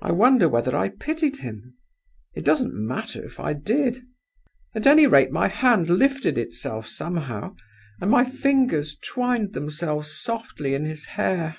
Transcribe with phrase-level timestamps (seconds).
[0.00, 1.76] "I wonder whether I pitied him?
[2.34, 4.00] It doesn't matter if I did.
[4.76, 7.56] At any rate, my hand lifted itself somehow,
[8.00, 11.56] and my fingers twined themselves softly in his hair.